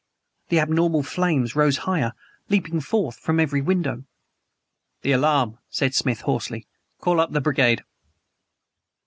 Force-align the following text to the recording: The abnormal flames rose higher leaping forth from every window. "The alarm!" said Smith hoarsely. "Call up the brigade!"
The 0.49 0.59
abnormal 0.59 1.03
flames 1.03 1.55
rose 1.55 1.77
higher 1.85 2.13
leaping 2.49 2.79
forth 2.81 3.17
from 3.19 3.39
every 3.39 3.61
window. 3.61 4.03
"The 5.03 5.11
alarm!" 5.11 5.59
said 5.69 5.93
Smith 5.93 6.21
hoarsely. 6.21 6.65
"Call 6.99 7.19
up 7.19 7.33
the 7.33 7.39
brigade!" 7.41 7.83